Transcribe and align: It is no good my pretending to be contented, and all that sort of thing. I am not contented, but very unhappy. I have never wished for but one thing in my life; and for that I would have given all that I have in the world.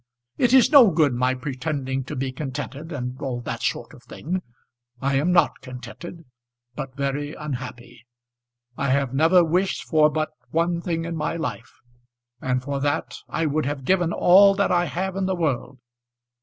It 0.39 0.51
is 0.51 0.71
no 0.71 0.89
good 0.89 1.13
my 1.13 1.35
pretending 1.35 2.03
to 2.05 2.15
be 2.15 2.31
contented, 2.31 2.91
and 2.91 3.21
all 3.21 3.39
that 3.41 3.61
sort 3.61 3.93
of 3.93 4.01
thing. 4.01 4.41
I 4.99 5.13
am 5.17 5.31
not 5.31 5.61
contented, 5.61 6.25
but 6.73 6.95
very 6.95 7.35
unhappy. 7.35 8.07
I 8.75 8.89
have 8.89 9.13
never 9.13 9.43
wished 9.43 9.83
for 9.83 10.09
but 10.09 10.31
one 10.49 10.81
thing 10.81 11.05
in 11.05 11.15
my 11.15 11.35
life; 11.35 11.75
and 12.41 12.63
for 12.63 12.79
that 12.79 13.17
I 13.29 13.45
would 13.45 13.67
have 13.67 13.85
given 13.85 14.11
all 14.11 14.55
that 14.55 14.71
I 14.71 14.85
have 14.85 15.15
in 15.15 15.27
the 15.27 15.35
world. 15.35 15.77